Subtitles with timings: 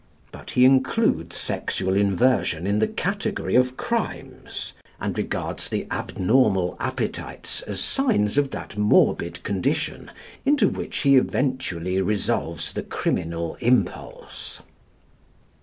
[0.31, 7.61] But he includes sexual inversion in the category of crimes, and regards the abnormal appetites
[7.61, 10.09] as signs of that morbid condition
[10.43, 14.59] into which he eventually revolves the criminal impulse.